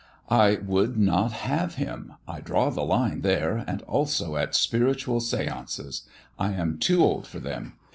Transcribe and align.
"I 0.31 0.55
would 0.65 0.97
not 0.97 1.31
have 1.31 1.75
him. 1.75 2.13
I 2.27 2.39
draw 2.39 2.71
the 2.71 2.81
line 2.81 3.21
there, 3.21 3.63
and 3.67 3.83
also 3.83 4.35
at 4.35 4.55
spiritual 4.55 5.19
seances. 5.19 6.07
I 6.39 6.53
am 6.53 6.79
too 6.79 7.03
old 7.03 7.27
for 7.27 7.37
them. 7.39 7.73